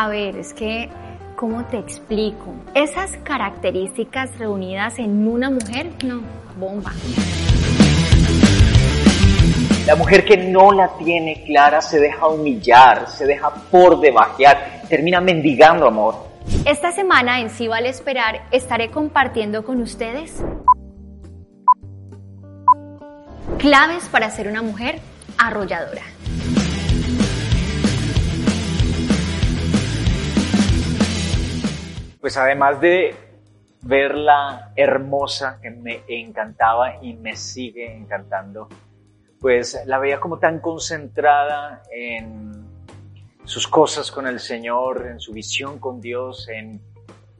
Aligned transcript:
A 0.00 0.06
ver, 0.06 0.36
es 0.36 0.54
que, 0.54 0.88
¿cómo 1.34 1.64
te 1.64 1.76
explico? 1.76 2.54
Esas 2.72 3.16
características 3.24 4.38
reunidas 4.38 5.00
en 5.00 5.26
una 5.26 5.50
mujer, 5.50 5.90
no, 6.04 6.22
bomba. 6.56 6.92
La 9.88 9.96
mujer 9.96 10.24
que 10.24 10.36
no 10.36 10.70
la 10.70 10.96
tiene 10.98 11.42
clara 11.44 11.80
se 11.80 11.98
deja 11.98 12.28
humillar, 12.28 13.08
se 13.08 13.26
deja 13.26 13.52
por 13.72 13.98
debajear, 13.98 14.82
termina 14.88 15.20
mendigando 15.20 15.88
amor. 15.88 16.14
Esta 16.64 16.92
semana 16.92 17.40
en 17.40 17.50
Sí 17.50 17.66
Vale 17.66 17.88
Esperar 17.88 18.42
estaré 18.52 18.92
compartiendo 18.92 19.64
con 19.64 19.82
ustedes 19.82 20.40
claves 23.58 24.08
para 24.12 24.30
ser 24.30 24.46
una 24.46 24.62
mujer 24.62 25.00
arrolladora. 25.38 26.02
Pues 32.28 32.36
además 32.36 32.78
de 32.78 33.16
verla 33.80 34.74
hermosa, 34.76 35.58
que 35.62 35.70
me 35.70 36.02
encantaba 36.08 37.02
y 37.02 37.14
me 37.14 37.34
sigue 37.34 37.90
encantando, 37.96 38.68
pues 39.40 39.80
la 39.86 39.98
veía 39.98 40.20
como 40.20 40.38
tan 40.38 40.60
concentrada 40.60 41.82
en 41.90 42.66
sus 43.44 43.66
cosas 43.66 44.10
con 44.10 44.26
el 44.26 44.40
Señor, 44.40 45.06
en 45.06 45.20
su 45.20 45.32
visión 45.32 45.78
con 45.78 46.02
Dios, 46.02 46.50
en 46.50 46.82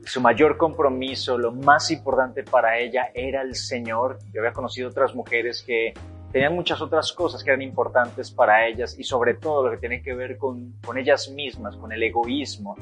su 0.06 0.22
mayor 0.22 0.56
compromiso, 0.56 1.36
lo 1.36 1.52
más 1.52 1.90
importante 1.90 2.42
para 2.42 2.78
ella 2.78 3.10
era 3.12 3.42
el 3.42 3.56
Señor. 3.56 4.18
Yo 4.32 4.40
había 4.40 4.54
conocido 4.54 4.88
otras 4.88 5.14
mujeres 5.14 5.62
que 5.62 5.92
tenían 6.32 6.54
muchas 6.54 6.80
otras 6.80 7.12
cosas 7.12 7.44
que 7.44 7.50
eran 7.50 7.60
importantes 7.60 8.30
para 8.30 8.66
ellas 8.66 8.98
y 8.98 9.04
sobre 9.04 9.34
todo 9.34 9.64
lo 9.64 9.72
que 9.72 9.76
tiene 9.76 10.00
que 10.00 10.14
ver 10.14 10.38
con, 10.38 10.76
con 10.82 10.96
ellas 10.96 11.28
mismas, 11.28 11.76
con 11.76 11.92
el 11.92 12.02
egoísmo. 12.02 12.74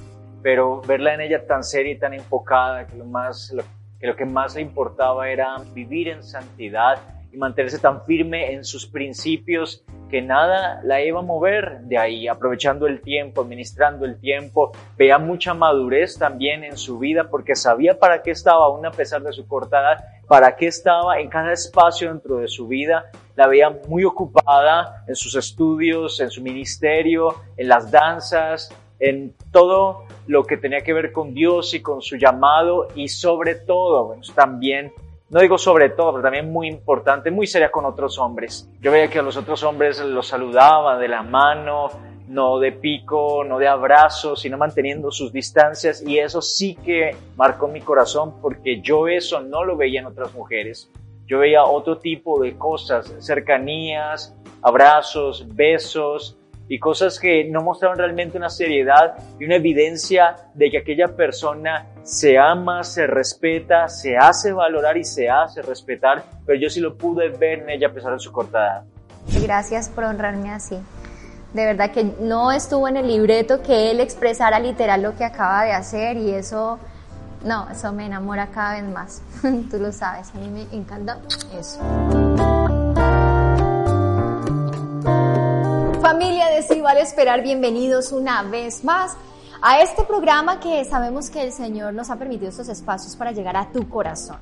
Pero 0.42 0.80
verla 0.82 1.14
en 1.14 1.22
ella 1.22 1.46
tan 1.46 1.64
seria 1.64 1.92
y 1.92 1.98
tan 1.98 2.14
enfocada 2.14 2.86
que 2.86 2.96
lo, 2.96 3.04
más, 3.04 3.54
que 4.00 4.06
lo 4.06 4.16
que 4.16 4.24
más 4.24 4.54
le 4.54 4.62
importaba 4.62 5.28
era 5.28 5.56
vivir 5.74 6.08
en 6.08 6.22
santidad 6.22 6.98
y 7.32 7.36
mantenerse 7.36 7.78
tan 7.78 8.04
firme 8.04 8.52
en 8.52 8.64
sus 8.64 8.86
principios 8.86 9.84
que 10.08 10.22
nada 10.22 10.80
la 10.84 11.02
iba 11.02 11.18
a 11.18 11.22
mover 11.22 11.80
de 11.80 11.98
ahí, 11.98 12.28
aprovechando 12.28 12.86
el 12.86 13.00
tiempo, 13.00 13.42
administrando 13.42 14.04
el 14.04 14.18
tiempo, 14.20 14.72
veía 14.96 15.18
mucha 15.18 15.52
madurez 15.52 16.16
también 16.18 16.62
en 16.64 16.76
su 16.76 16.98
vida 16.98 17.28
porque 17.28 17.56
sabía 17.56 17.98
para 17.98 18.22
qué 18.22 18.30
estaba, 18.30 18.66
aún 18.66 18.86
a 18.86 18.92
pesar 18.92 19.22
de 19.22 19.32
su 19.32 19.46
corta 19.48 19.80
edad, 19.80 20.04
para 20.28 20.56
qué 20.56 20.68
estaba 20.68 21.18
en 21.18 21.28
cada 21.28 21.52
espacio 21.52 22.08
dentro 22.08 22.38
de 22.38 22.48
su 22.48 22.68
vida, 22.68 23.10
la 23.34 23.48
veía 23.48 23.70
muy 23.88 24.04
ocupada 24.04 25.04
en 25.06 25.16
sus 25.16 25.34
estudios, 25.34 26.20
en 26.20 26.30
su 26.30 26.42
ministerio, 26.42 27.34
en 27.56 27.68
las 27.68 27.90
danzas, 27.90 28.70
en 28.98 29.34
todo 29.52 30.04
lo 30.26 30.44
que 30.44 30.56
tenía 30.56 30.80
que 30.80 30.92
ver 30.92 31.12
con 31.12 31.34
Dios 31.34 31.74
y 31.74 31.80
con 31.80 32.02
su 32.02 32.16
llamado 32.16 32.88
y 32.94 33.08
sobre 33.08 33.54
todo, 33.54 34.06
bueno, 34.06 34.22
también 34.34 34.92
no 35.28 35.40
digo 35.40 35.58
sobre 35.58 35.90
todo, 35.90 36.12
pero 36.12 36.22
también 36.22 36.52
muy 36.52 36.68
importante, 36.68 37.32
muy 37.32 37.48
seria 37.48 37.70
con 37.70 37.84
otros 37.84 38.16
hombres. 38.18 38.70
Yo 38.80 38.92
veía 38.92 39.08
que 39.08 39.18
a 39.18 39.22
los 39.22 39.36
otros 39.36 39.62
hombres 39.64 39.98
los 39.98 40.28
saludaba 40.28 40.98
de 40.98 41.08
la 41.08 41.22
mano, 41.22 41.90
no 42.28 42.58
de 42.58 42.72
pico, 42.72 43.42
no 43.44 43.58
de 43.58 43.66
abrazo, 43.66 44.36
sino 44.36 44.56
manteniendo 44.56 45.10
sus 45.10 45.32
distancias 45.32 46.02
y 46.06 46.18
eso 46.18 46.40
sí 46.40 46.76
que 46.76 47.16
marcó 47.36 47.66
mi 47.66 47.80
corazón 47.80 48.40
porque 48.40 48.80
yo 48.80 49.08
eso 49.08 49.40
no 49.40 49.64
lo 49.64 49.76
veía 49.76 50.00
en 50.00 50.06
otras 50.06 50.32
mujeres. 50.32 50.90
Yo 51.26 51.40
veía 51.40 51.64
otro 51.64 51.98
tipo 51.98 52.40
de 52.40 52.56
cosas, 52.56 53.12
cercanías, 53.18 54.36
abrazos, 54.62 55.44
besos, 55.56 56.36
y 56.68 56.78
cosas 56.78 57.18
que 57.18 57.44
no 57.44 57.62
mostraban 57.62 57.98
realmente 57.98 58.36
una 58.36 58.50
seriedad 58.50 59.14
y 59.38 59.44
una 59.44 59.56
evidencia 59.56 60.36
de 60.54 60.70
que 60.70 60.78
aquella 60.78 61.08
persona 61.08 61.86
se 62.02 62.38
ama, 62.38 62.82
se 62.82 63.06
respeta, 63.06 63.88
se 63.88 64.16
hace 64.16 64.52
valorar 64.52 64.96
y 64.96 65.04
se 65.04 65.28
hace 65.28 65.62
respetar, 65.62 66.24
pero 66.44 66.58
yo 66.58 66.68
sí 66.68 66.80
lo 66.80 66.96
pude 66.96 67.28
ver 67.28 67.60
en 67.60 67.70
ella 67.70 67.88
a 67.88 67.92
pesar 67.92 68.12
de 68.12 68.18
su 68.18 68.32
corta 68.32 68.58
edad. 68.58 68.84
Gracias 69.42 69.88
por 69.88 70.04
honrarme 70.04 70.50
así. 70.50 70.78
De 71.52 71.64
verdad 71.64 71.90
que 71.90 72.04
no 72.04 72.52
estuvo 72.52 72.86
en 72.88 72.96
el 72.96 73.06
libreto 73.06 73.62
que 73.62 73.90
él 73.90 74.00
expresara 74.00 74.58
literal 74.58 75.02
lo 75.02 75.16
que 75.16 75.24
acaba 75.24 75.64
de 75.64 75.72
hacer 75.72 76.16
y 76.16 76.32
eso, 76.32 76.78
no, 77.44 77.68
eso 77.70 77.92
me 77.92 78.06
enamora 78.06 78.48
cada 78.48 78.74
vez 78.74 78.84
más. 78.84 79.22
Tú 79.70 79.78
lo 79.78 79.92
sabes, 79.92 80.30
a 80.34 80.38
mí 80.38 80.48
me 80.48 80.62
encanta 80.76 81.18
eso. 81.58 81.80
Familia 86.06 86.46
de 86.50 86.62
Sí 86.62 86.80
Vale 86.80 87.00
Esperar, 87.00 87.42
bienvenidos 87.42 88.12
una 88.12 88.44
vez 88.44 88.84
más 88.84 89.16
a 89.60 89.80
este 89.80 90.04
programa 90.04 90.60
que 90.60 90.84
sabemos 90.84 91.30
que 91.30 91.42
el 91.42 91.52
Señor 91.52 91.94
nos 91.94 92.10
ha 92.10 92.16
permitido 92.16 92.48
estos 92.48 92.68
espacios 92.68 93.16
para 93.16 93.32
llegar 93.32 93.56
a 93.56 93.72
tu 93.72 93.88
corazón. 93.88 94.36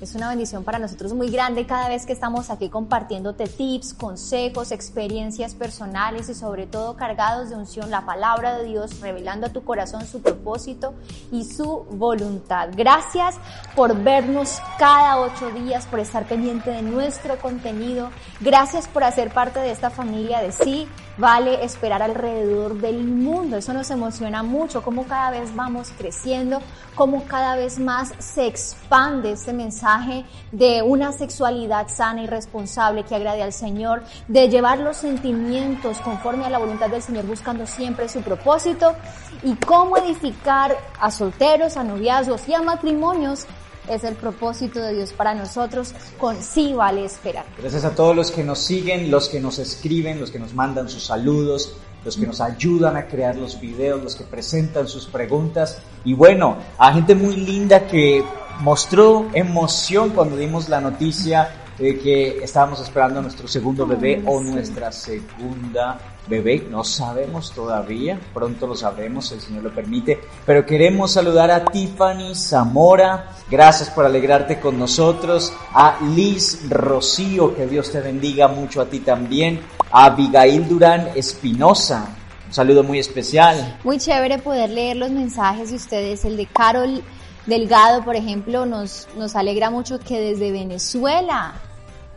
Es 0.00 0.14
una 0.14 0.30
bendición 0.30 0.64
para 0.64 0.78
nosotros 0.78 1.12
muy 1.12 1.28
grande 1.28 1.66
cada 1.66 1.90
vez 1.90 2.06
que 2.06 2.14
estamos 2.14 2.48
aquí 2.48 2.70
compartiéndote 2.70 3.46
tips, 3.46 3.92
consejos, 3.92 4.72
experiencias 4.72 5.54
personales 5.54 6.30
y 6.30 6.34
sobre 6.34 6.66
todo 6.66 6.96
cargados 6.96 7.50
de 7.50 7.56
unción, 7.56 7.90
la 7.90 8.06
palabra 8.06 8.56
de 8.56 8.64
Dios, 8.64 8.98
revelando 9.00 9.48
a 9.48 9.50
tu 9.50 9.62
corazón 9.62 10.06
su 10.06 10.22
propósito 10.22 10.94
y 11.30 11.44
su 11.44 11.84
voluntad. 11.90 12.70
Gracias 12.74 13.36
por 13.76 13.94
vernos 13.94 14.62
cada 14.78 15.20
ocho 15.20 15.50
días, 15.50 15.84
por 15.84 16.00
estar 16.00 16.24
pendiente 16.24 16.70
de 16.70 16.80
nuestro 16.80 17.38
contenido. 17.38 18.08
Gracias 18.40 18.88
por 18.88 19.04
hacer 19.04 19.30
parte 19.34 19.60
de 19.60 19.70
esta 19.70 19.90
familia 19.90 20.40
de 20.40 20.52
sí 20.52 20.88
vale 21.20 21.62
esperar 21.64 22.02
alrededor 22.02 22.80
del 22.80 23.04
mundo. 23.04 23.58
Eso 23.58 23.74
nos 23.74 23.90
emociona 23.90 24.42
mucho, 24.42 24.82
cómo 24.82 25.04
cada 25.04 25.30
vez 25.30 25.54
vamos 25.54 25.92
creciendo, 25.96 26.60
cómo 26.94 27.24
cada 27.26 27.56
vez 27.56 27.78
más 27.78 28.14
se 28.18 28.46
expande 28.46 29.32
este 29.32 29.52
mensaje 29.52 30.24
de 30.50 30.82
una 30.82 31.12
sexualidad 31.12 31.88
sana 31.88 32.22
y 32.22 32.26
responsable 32.26 33.04
que 33.04 33.14
agrade 33.14 33.42
al 33.42 33.52
Señor, 33.52 34.02
de 34.28 34.48
llevar 34.48 34.78
los 34.78 34.96
sentimientos 34.96 35.98
conforme 36.00 36.46
a 36.46 36.50
la 36.50 36.58
voluntad 36.58 36.88
del 36.88 37.02
Señor, 37.02 37.26
buscando 37.26 37.66
siempre 37.66 38.08
su 38.08 38.22
propósito 38.22 38.94
y 39.42 39.54
cómo 39.56 39.98
edificar 39.98 40.76
a 40.98 41.10
solteros, 41.10 41.76
a 41.76 41.84
noviazgos 41.84 42.48
y 42.48 42.54
a 42.54 42.62
matrimonios 42.62 43.46
es 43.90 44.04
el 44.04 44.14
propósito 44.14 44.80
de 44.80 44.94
Dios 44.94 45.12
para 45.12 45.34
nosotros, 45.34 45.94
con 46.18 46.42
sí 46.42 46.72
vale 46.72 47.04
esperar. 47.04 47.44
Gracias 47.58 47.84
a 47.84 47.94
todos 47.94 48.14
los 48.14 48.30
que 48.30 48.44
nos 48.44 48.60
siguen, 48.60 49.10
los 49.10 49.28
que 49.28 49.40
nos 49.40 49.58
escriben, 49.58 50.20
los 50.20 50.30
que 50.30 50.38
nos 50.38 50.54
mandan 50.54 50.88
sus 50.88 51.04
saludos, 51.04 51.74
los 52.04 52.16
que 52.16 52.26
nos 52.26 52.40
ayudan 52.40 52.96
a 52.96 53.06
crear 53.06 53.36
los 53.36 53.60
videos, 53.60 54.02
los 54.02 54.14
que 54.14 54.24
presentan 54.24 54.88
sus 54.88 55.06
preguntas 55.06 55.78
y 56.04 56.14
bueno, 56.14 56.56
a 56.78 56.92
gente 56.92 57.14
muy 57.14 57.36
linda 57.36 57.86
que 57.86 58.24
mostró 58.60 59.28
emoción 59.34 60.10
cuando 60.10 60.36
dimos 60.36 60.68
la 60.68 60.80
noticia 60.80 61.59
de 61.80 61.98
que 61.98 62.44
estábamos 62.44 62.80
esperando 62.80 63.20
a 63.20 63.22
nuestro 63.22 63.48
segundo 63.48 63.86
bebé 63.86 64.22
o 64.26 64.40
nuestra 64.40 64.92
segunda 64.92 65.98
bebé, 66.28 66.66
no 66.70 66.84
sabemos 66.84 67.52
todavía, 67.52 68.20
pronto 68.34 68.66
lo 68.66 68.76
sabremos, 68.76 69.32
el 69.32 69.40
Señor 69.40 69.64
lo 69.64 69.74
permite, 69.74 70.20
pero 70.44 70.66
queremos 70.66 71.12
saludar 71.12 71.50
a 71.50 71.64
Tiffany 71.64 72.34
Zamora, 72.34 73.30
gracias 73.50 73.88
por 73.90 74.04
alegrarte 74.04 74.60
con 74.60 74.78
nosotros, 74.78 75.52
a 75.72 75.98
Liz 76.14 76.68
Rocío, 76.68 77.56
que 77.56 77.66
Dios 77.66 77.90
te 77.90 78.00
bendiga 78.00 78.46
mucho 78.46 78.82
a 78.82 78.86
ti 78.86 79.00
también, 79.00 79.60
a 79.90 80.04
Abigail 80.04 80.68
Durán 80.68 81.08
Espinosa, 81.16 82.14
un 82.46 82.52
saludo 82.52 82.82
muy 82.82 82.98
especial. 82.98 83.78
Muy 83.84 83.96
chévere 83.98 84.38
poder 84.38 84.68
leer 84.70 84.98
los 84.98 85.10
mensajes 85.10 85.70
de 85.70 85.76
ustedes, 85.76 86.24
el 86.26 86.36
de 86.36 86.46
Carol 86.46 87.02
Delgado, 87.46 88.04
por 88.04 88.16
ejemplo, 88.16 88.66
nos, 88.66 89.08
nos 89.16 89.34
alegra 89.34 89.70
mucho 89.70 89.98
que 89.98 90.20
desde 90.20 90.52
Venezuela 90.52 91.54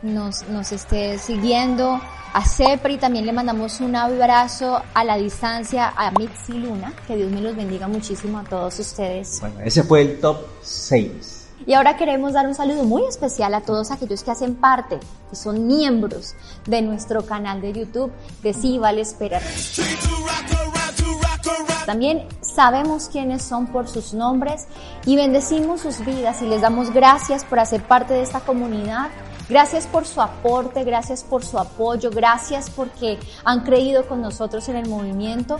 nos, 0.04 0.46
nos 0.48 0.70
esté 0.70 1.18
siguiendo 1.18 2.00
a 2.32 2.44
Cepri, 2.44 2.98
también 2.98 3.26
le 3.26 3.32
mandamos 3.32 3.80
un 3.80 3.94
abrazo 3.96 4.82
a 4.92 5.04
la 5.04 5.16
distancia 5.16 5.92
a 5.96 6.10
Mitzi 6.10 6.52
Luna, 6.52 6.92
que 7.06 7.16
Dios 7.16 7.30
me 7.30 7.40
los 7.40 7.56
bendiga 7.56 7.88
muchísimo 7.88 8.38
a 8.38 8.44
todos 8.44 8.78
ustedes. 8.78 9.40
Bueno, 9.40 9.60
ese 9.64 9.82
fue 9.82 10.02
el 10.02 10.20
top 10.20 10.38
6. 10.62 11.48
Y 11.66 11.72
ahora 11.72 11.96
queremos 11.96 12.32
dar 12.32 12.46
un 12.46 12.54
saludo 12.54 12.84
muy 12.84 13.06
especial 13.06 13.54
a 13.54 13.60
todos 13.60 13.90
aquellos 13.90 14.22
que 14.22 14.30
hacen 14.30 14.56
parte, 14.56 14.98
que 15.30 15.36
son 15.36 15.66
miembros 15.66 16.34
de 16.66 16.82
nuestro 16.82 17.24
canal 17.24 17.60
de 17.60 17.72
YouTube 17.72 18.12
de 18.42 18.52
Sí 18.52 18.78
Vale 18.78 19.00
Esperar. 19.00 19.42
También 21.86 22.26
sabemos 22.40 23.08
quiénes 23.08 23.42
son 23.42 23.66
por 23.68 23.88
sus 23.88 24.12
nombres 24.12 24.66
y 25.06 25.16
bendecimos 25.16 25.82
sus 25.82 26.04
vidas 26.04 26.42
y 26.42 26.46
les 26.46 26.62
damos 26.62 26.92
gracias 26.92 27.44
por 27.44 27.58
hacer 27.58 27.82
parte 27.82 28.14
de 28.14 28.22
esta 28.22 28.40
comunidad 28.40 29.10
Gracias 29.48 29.86
por 29.86 30.06
su 30.06 30.22
aporte, 30.22 30.84
gracias 30.84 31.22
por 31.22 31.44
su 31.44 31.58
apoyo, 31.58 32.10
gracias 32.10 32.70
porque 32.70 33.18
han 33.44 33.60
creído 33.60 34.08
con 34.08 34.22
nosotros 34.22 34.68
en 34.68 34.76
el 34.76 34.88
movimiento. 34.88 35.58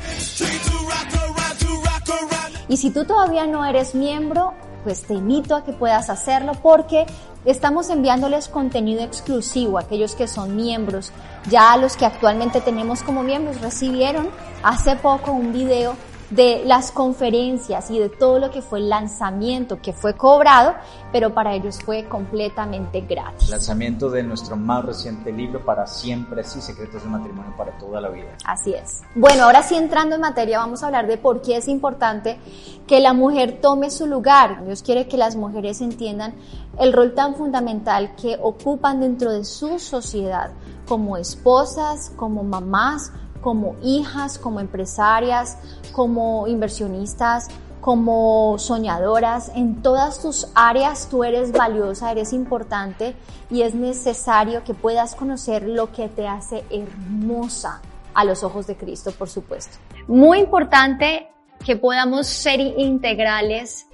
Y 2.68 2.78
si 2.78 2.90
tú 2.90 3.04
todavía 3.04 3.46
no 3.46 3.64
eres 3.64 3.94
miembro, 3.94 4.54
pues 4.84 5.02
te 5.02 5.14
invito 5.14 5.54
a 5.54 5.64
que 5.64 5.72
puedas 5.72 6.08
hacerlo 6.08 6.52
porque 6.62 7.06
estamos 7.44 7.90
enviándoles 7.90 8.48
contenido 8.48 9.02
exclusivo 9.02 9.76
a 9.76 9.82
aquellos 9.82 10.14
que 10.14 10.28
son 10.28 10.56
miembros. 10.56 11.12
Ya 11.50 11.76
los 11.76 11.96
que 11.96 12.06
actualmente 12.06 12.62
tenemos 12.62 13.02
como 13.02 13.22
miembros 13.22 13.60
recibieron 13.60 14.30
hace 14.62 14.96
poco 14.96 15.32
un 15.32 15.52
video 15.52 15.94
de 16.30 16.62
las 16.64 16.90
conferencias 16.90 17.90
y 17.90 17.98
de 17.98 18.08
todo 18.08 18.38
lo 18.38 18.50
que 18.50 18.62
fue 18.62 18.78
el 18.78 18.88
lanzamiento 18.88 19.80
que 19.80 19.92
fue 19.92 20.14
cobrado, 20.14 20.74
pero 21.12 21.34
para 21.34 21.54
ellos 21.54 21.78
fue 21.84 22.08
completamente 22.08 23.02
gratis. 23.02 23.50
Lanzamiento 23.50 24.10
de 24.10 24.22
nuestro 24.22 24.56
más 24.56 24.84
reciente 24.84 25.32
libro 25.32 25.64
para 25.64 25.86
siempre, 25.86 26.42
sí, 26.44 26.60
Secretos 26.60 27.02
del 27.02 27.10
Matrimonio 27.10 27.54
para 27.56 27.76
toda 27.78 28.00
la 28.00 28.08
vida. 28.08 28.36
Así 28.44 28.72
es. 28.74 29.02
Bueno, 29.14 29.44
ahora 29.44 29.62
sí 29.62 29.74
entrando 29.74 30.14
en 30.14 30.20
materia, 30.20 30.58
vamos 30.58 30.82
a 30.82 30.86
hablar 30.86 31.06
de 31.06 31.18
por 31.18 31.42
qué 31.42 31.56
es 31.56 31.68
importante 31.68 32.38
que 32.86 33.00
la 33.00 33.12
mujer 33.12 33.58
tome 33.60 33.90
su 33.90 34.06
lugar. 34.06 34.64
Dios 34.64 34.82
quiere 34.82 35.08
que 35.08 35.16
las 35.16 35.36
mujeres 35.36 35.80
entiendan 35.80 36.34
el 36.78 36.92
rol 36.92 37.14
tan 37.14 37.34
fundamental 37.34 38.14
que 38.16 38.38
ocupan 38.40 39.00
dentro 39.00 39.32
de 39.32 39.44
su 39.44 39.78
sociedad 39.78 40.50
como 40.86 41.16
esposas, 41.16 42.12
como 42.16 42.42
mamás, 42.42 43.10
como 43.44 43.76
hijas, 43.82 44.38
como 44.38 44.58
empresarias, 44.58 45.58
como 45.92 46.46
inversionistas, 46.46 47.48
como 47.82 48.56
soñadoras, 48.58 49.52
en 49.54 49.82
todas 49.82 50.22
tus 50.22 50.48
áreas 50.54 51.08
tú 51.10 51.24
eres 51.24 51.52
valiosa, 51.52 52.10
eres 52.10 52.32
importante 52.32 53.14
y 53.50 53.60
es 53.60 53.74
necesario 53.74 54.64
que 54.64 54.72
puedas 54.72 55.14
conocer 55.14 55.68
lo 55.68 55.92
que 55.92 56.08
te 56.08 56.26
hace 56.26 56.64
hermosa 56.70 57.82
a 58.14 58.24
los 58.24 58.42
ojos 58.44 58.66
de 58.66 58.78
Cristo, 58.78 59.12
por 59.12 59.28
supuesto. 59.28 59.76
Muy 60.08 60.38
importante 60.38 61.28
que 61.62 61.76
podamos 61.76 62.26
ser 62.26 62.60
integrales 62.60 63.86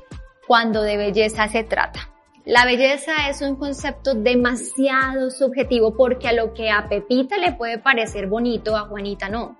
cuando 0.46 0.80
de 0.82 0.96
belleza 0.96 1.48
se 1.48 1.64
trata. 1.64 2.08
La 2.46 2.64
belleza 2.64 3.28
es 3.28 3.42
un 3.42 3.56
concepto 3.56 4.14
demasiado 4.14 5.30
subjetivo 5.30 5.94
porque 5.94 6.28
a 6.28 6.32
lo 6.32 6.54
que 6.54 6.70
a 6.70 6.88
Pepita 6.88 7.36
le 7.36 7.52
puede 7.52 7.78
parecer 7.78 8.26
bonito, 8.28 8.76
a 8.76 8.86
Juanita 8.86 9.28
no. 9.28 9.56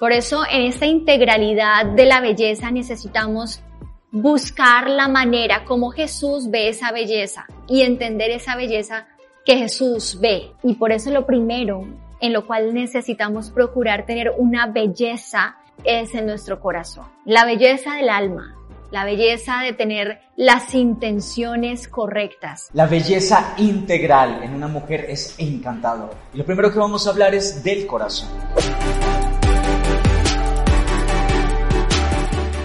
Por 0.00 0.10
eso 0.10 0.42
en 0.50 0.62
esta 0.62 0.86
integralidad 0.86 1.86
de 1.86 2.06
la 2.06 2.20
belleza 2.20 2.72
necesitamos 2.72 3.62
buscar 4.10 4.90
la 4.90 5.06
manera 5.06 5.64
como 5.64 5.90
Jesús 5.90 6.50
ve 6.50 6.68
esa 6.68 6.90
belleza 6.90 7.46
y 7.68 7.82
entender 7.82 8.30
esa 8.30 8.56
belleza 8.56 9.06
que 9.44 9.56
Jesús 9.56 10.18
ve. 10.20 10.52
Y 10.64 10.74
por 10.74 10.90
eso 10.90 11.10
lo 11.10 11.24
primero 11.24 11.86
en 12.20 12.32
lo 12.32 12.46
cual 12.46 12.74
necesitamos 12.74 13.50
procurar 13.50 14.04
tener 14.04 14.32
una 14.36 14.66
belleza 14.66 15.56
es 15.84 16.14
en 16.14 16.26
nuestro 16.26 16.60
corazón. 16.60 17.06
La 17.24 17.44
belleza 17.44 17.94
del 17.94 18.08
alma, 18.08 18.56
la 18.92 19.06
belleza 19.06 19.60
de 19.62 19.72
tener 19.72 20.20
las 20.36 20.74
intenciones 20.74 21.88
correctas. 21.88 22.68
La 22.74 22.86
belleza 22.86 23.54
integral 23.56 24.42
en 24.42 24.52
una 24.52 24.68
mujer 24.68 25.06
es 25.08 25.34
encantador. 25.38 26.10
Y 26.34 26.36
lo 26.36 26.44
primero 26.44 26.70
que 26.70 26.78
vamos 26.78 27.06
a 27.06 27.10
hablar 27.10 27.34
es 27.34 27.64
del 27.64 27.86
corazón. 27.86 28.28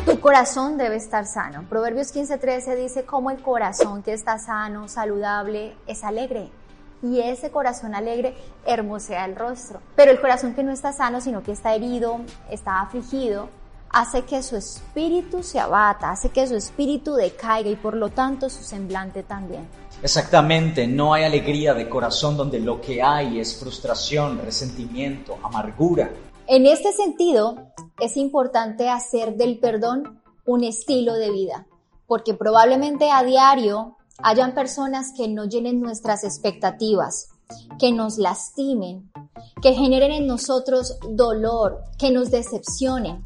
Tu 0.05 0.19
corazón 0.19 0.77
debe 0.77 0.97
estar 0.97 1.25
sano. 1.25 1.63
Proverbios 1.69 2.13
15:13 2.13 2.75
dice 2.75 3.05
cómo 3.05 3.31
el 3.31 3.41
corazón 3.41 4.03
que 4.03 4.11
está 4.11 4.37
sano, 4.37 4.89
saludable, 4.89 5.77
es 5.87 6.03
alegre. 6.03 6.49
Y 7.01 7.21
ese 7.21 7.51
corazón 7.51 7.95
alegre 7.95 8.35
hermosea 8.65 9.23
el 9.23 9.37
rostro. 9.37 9.79
Pero 9.95 10.11
el 10.11 10.19
corazón 10.19 10.55
que 10.55 10.63
no 10.63 10.73
está 10.73 10.91
sano, 10.91 11.21
sino 11.21 11.41
que 11.41 11.53
está 11.53 11.73
herido, 11.73 12.19
está 12.49 12.81
afligido, 12.81 13.47
hace 13.89 14.23
que 14.23 14.43
su 14.43 14.55
espíritu 14.55 15.43
se 15.43 15.59
abata, 15.59 16.11
hace 16.11 16.29
que 16.29 16.47
su 16.47 16.55
espíritu 16.55 17.15
decaiga 17.15 17.69
y 17.69 17.75
por 17.75 17.95
lo 17.95 18.09
tanto 18.09 18.49
su 18.49 18.63
semblante 18.63 19.23
también. 19.23 19.67
Exactamente, 20.03 20.87
no 20.87 21.13
hay 21.13 21.23
alegría 21.23 21.73
de 21.73 21.89
corazón 21.89 22.37
donde 22.37 22.59
lo 22.59 22.79
que 22.79 23.01
hay 23.01 23.39
es 23.39 23.59
frustración, 23.59 24.39
resentimiento, 24.43 25.37
amargura. 25.41 26.11
En 26.45 26.65
este 26.65 26.93
sentido, 26.93 27.73
es 27.99 28.15
importante 28.15 28.89
hacer 28.89 29.35
del 29.35 29.59
perdón 29.59 30.21
un 30.45 30.63
estilo 30.63 31.13
de 31.15 31.31
vida, 31.31 31.67
porque 32.05 32.33
probablemente 32.33 33.09
a 33.09 33.23
diario 33.23 33.97
hayan 34.19 34.53
personas 34.53 35.13
que 35.15 35.27
no 35.27 35.45
llenen 35.45 35.81
nuestras 35.81 36.23
expectativas, 36.23 37.29
que 37.79 37.91
nos 37.91 38.17
lastimen, 38.17 39.11
que 39.61 39.73
generen 39.73 40.11
en 40.11 40.27
nosotros 40.27 40.97
dolor, 41.09 41.83
que 41.97 42.11
nos 42.11 42.31
decepcionen, 42.31 43.25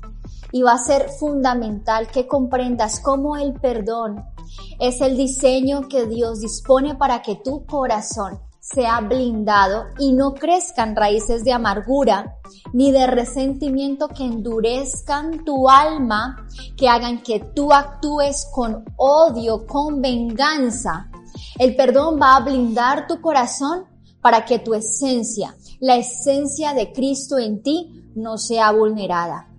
y 0.51 0.61
va 0.61 0.73
a 0.73 0.77
ser 0.77 1.09
fundamental 1.09 2.07
que 2.07 2.27
comprendas 2.27 2.99
cómo 2.99 3.37
el 3.37 3.53
perdón 3.53 4.23
es 4.79 5.01
el 5.01 5.17
diseño 5.17 5.87
que 5.87 6.05
Dios 6.05 6.41
dispone 6.41 6.95
para 6.95 7.21
que 7.21 7.35
tu 7.35 7.65
corazón 7.65 8.39
sea 8.61 9.01
blindado 9.01 9.85
y 9.97 10.13
no 10.13 10.33
crezcan 10.33 10.95
raíces 10.95 11.43
de 11.43 11.51
amargura 11.51 12.37
ni 12.73 12.91
de 12.91 13.07
resentimiento 13.07 14.07
que 14.07 14.23
endurezcan 14.23 15.43
tu 15.43 15.67
alma, 15.67 16.47
que 16.77 16.87
hagan 16.87 17.23
que 17.23 17.39
tú 17.39 17.73
actúes 17.73 18.47
con 18.53 18.85
odio, 18.97 19.65
con 19.65 20.01
venganza. 20.01 21.09
El 21.57 21.75
perdón 21.75 22.19
va 22.21 22.35
a 22.35 22.41
blindar 22.41 23.07
tu 23.07 23.19
corazón 23.19 23.85
para 24.21 24.45
que 24.45 24.59
tu 24.59 24.75
esencia, 24.75 25.55
la 25.79 25.95
esencia 25.95 26.73
de 26.73 26.91
Cristo 26.91 27.39
en 27.39 27.63
ti, 27.63 28.11
no 28.15 28.37
sea 28.37 28.71
vulnerada. 28.71 29.50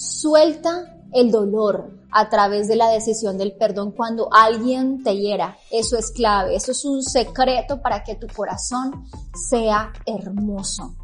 Suelta 0.00 0.96
el 1.12 1.30
dolor 1.30 1.90
a 2.10 2.30
través 2.30 2.68
de 2.68 2.76
la 2.76 2.88
decisión 2.88 3.36
del 3.36 3.52
perdón 3.52 3.92
cuando 3.92 4.30
alguien 4.32 5.02
te 5.02 5.14
hiera. 5.14 5.58
Eso 5.70 5.98
es 5.98 6.10
clave, 6.10 6.56
eso 6.56 6.72
es 6.72 6.86
un 6.86 7.02
secreto 7.02 7.82
para 7.82 8.02
que 8.02 8.14
tu 8.14 8.26
corazón 8.28 9.04
sea 9.50 9.92
hermoso. 10.06 10.96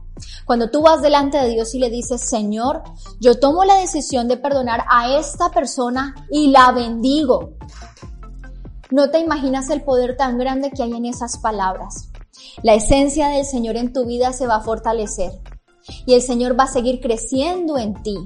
Cuando 0.47 0.71
tú 0.71 0.81
vas 0.81 1.03
delante 1.03 1.37
de 1.37 1.51
Dios 1.51 1.75
y 1.75 1.79
le 1.79 1.91
dices, 1.91 2.23
Señor, 2.23 2.85
yo 3.21 3.39
tomo 3.39 3.67
la 3.67 3.75
decisión 3.75 4.29
de 4.29 4.39
perdonar 4.39 4.85
a 4.89 5.19
esta 5.19 5.51
persona 5.51 6.15
y 6.31 6.49
la 6.49 6.73
bendigo. 6.73 7.51
No 8.91 9.11
te 9.11 9.19
imaginas 9.19 9.69
el 9.69 9.83
poder 9.83 10.17
tan 10.17 10.39
grande 10.39 10.71
que 10.71 10.83
hay 10.83 10.95
en 10.95 11.05
esas 11.05 11.37
palabras. 11.37 12.09
La 12.63 12.73
esencia 12.73 13.29
del 13.29 13.45
Señor 13.45 13.77
en 13.77 13.93
tu 13.93 14.07
vida 14.07 14.33
se 14.33 14.47
va 14.47 14.57
a 14.57 14.63
fortalecer 14.63 15.33
y 16.07 16.15
el 16.15 16.23
Señor 16.23 16.59
va 16.59 16.65
a 16.65 16.73
seguir 16.73 17.03
creciendo 17.03 17.77
en 17.77 17.93
ti 18.03 18.17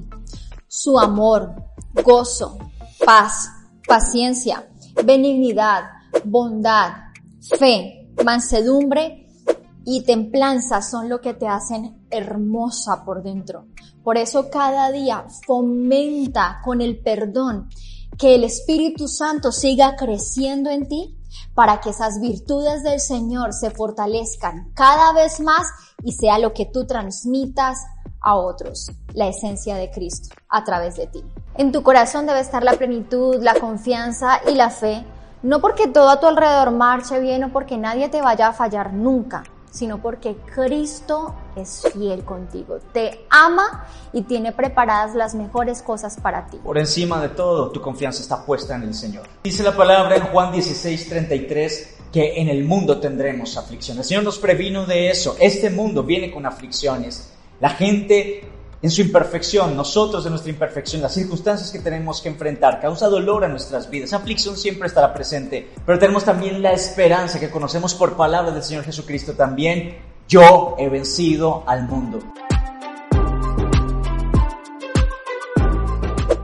su 0.73 0.97
amor, 0.97 1.53
gozo, 2.01 2.57
paz, 3.05 3.49
paciencia, 3.85 4.69
benignidad, 5.03 5.83
bondad, 6.23 6.93
fe, 7.59 8.09
mansedumbre 8.23 9.27
y 9.83 10.05
templanza 10.05 10.81
son 10.81 11.09
lo 11.09 11.19
que 11.19 11.33
te 11.33 11.45
hacen 11.45 12.07
hermosa 12.09 13.03
por 13.03 13.21
dentro. 13.21 13.65
Por 14.01 14.17
eso 14.17 14.49
cada 14.49 14.93
día 14.93 15.25
fomenta 15.45 16.61
con 16.63 16.79
el 16.79 16.99
perdón 16.99 17.67
que 18.17 18.35
el 18.35 18.45
Espíritu 18.45 19.09
Santo 19.09 19.51
siga 19.51 19.97
creciendo 19.97 20.69
en 20.69 20.87
ti 20.87 21.17
para 21.53 21.81
que 21.81 21.89
esas 21.89 22.21
virtudes 22.21 22.81
del 22.83 23.01
Señor 23.01 23.51
se 23.51 23.71
fortalezcan 23.71 24.71
cada 24.73 25.11
vez 25.11 25.41
más 25.41 25.67
y 26.01 26.13
sea 26.13 26.39
lo 26.39 26.53
que 26.53 26.65
tú 26.65 26.87
transmitas 26.87 27.79
a 28.21 28.35
otros 28.35 28.91
la 29.13 29.27
esencia 29.27 29.75
de 29.75 29.91
Cristo 29.91 30.35
a 30.49 30.63
través 30.63 30.95
de 30.95 31.07
ti. 31.07 31.23
En 31.57 31.71
tu 31.71 31.83
corazón 31.83 32.25
debe 32.25 32.39
estar 32.39 32.63
la 32.63 32.73
plenitud, 32.73 33.41
la 33.41 33.55
confianza 33.55 34.41
y 34.49 34.55
la 34.55 34.69
fe, 34.69 35.03
no 35.43 35.59
porque 35.59 35.87
todo 35.87 36.09
a 36.09 36.19
tu 36.19 36.27
alrededor 36.27 36.71
marche 36.71 37.19
bien 37.19 37.43
o 37.43 37.49
porque 37.51 37.77
nadie 37.77 38.09
te 38.09 38.21
vaya 38.21 38.47
a 38.47 38.53
fallar 38.53 38.93
nunca, 38.93 39.43
sino 39.71 40.01
porque 40.01 40.35
Cristo 40.53 41.33
es 41.55 41.83
fiel 41.93 42.23
contigo, 42.23 42.77
te 42.93 43.25
ama 43.29 43.85
y 44.13 44.23
tiene 44.23 44.51
preparadas 44.51 45.15
las 45.15 45.33
mejores 45.33 45.81
cosas 45.81 46.17
para 46.21 46.45
ti. 46.47 46.57
Por 46.57 46.77
encima 46.77 47.21
de 47.21 47.29
todo, 47.29 47.71
tu 47.71 47.81
confianza 47.81 48.21
está 48.21 48.45
puesta 48.45 48.75
en 48.75 48.83
el 48.83 48.93
Señor. 48.93 49.27
Dice 49.43 49.63
la 49.63 49.75
palabra 49.75 50.17
en 50.17 50.23
Juan 50.23 50.51
16, 50.51 51.09
33 51.09 51.97
que 52.11 52.41
en 52.41 52.49
el 52.49 52.65
mundo 52.65 52.99
tendremos 52.99 53.57
aflicciones. 53.57 54.05
El 54.05 54.09
Señor 54.09 54.23
nos 54.23 54.37
previno 54.37 54.85
de 54.85 55.09
eso. 55.09 55.37
Este 55.39 55.69
mundo 55.69 56.03
viene 56.03 56.29
con 56.29 56.45
aflicciones. 56.45 57.30
La 57.61 57.69
gente 57.69 58.41
en 58.81 58.89
su 58.89 59.01
imperfección, 59.01 59.77
nosotros 59.77 60.25
en 60.25 60.31
nuestra 60.31 60.51
imperfección, 60.51 60.99
las 60.99 61.13
circunstancias 61.13 61.69
que 61.71 61.77
tenemos 61.77 62.19
que 62.19 62.29
enfrentar, 62.29 62.81
causa 62.81 63.07
dolor 63.07 63.45
a 63.45 63.47
nuestras 63.47 63.87
vidas. 63.87 64.13
Aflicción 64.13 64.57
siempre 64.57 64.87
estará 64.87 65.13
presente, 65.13 65.69
pero 65.85 65.99
tenemos 65.99 66.25
también 66.25 66.63
la 66.63 66.73
esperanza 66.73 67.39
que 67.39 67.51
conocemos 67.51 67.93
por 67.93 68.17
palabra 68.17 68.51
del 68.51 68.63
Señor 68.63 68.83
Jesucristo 68.83 69.33
también. 69.33 69.99
Yo 70.27 70.75
he 70.79 70.89
vencido 70.89 71.63
al 71.67 71.87
mundo. 71.87 72.19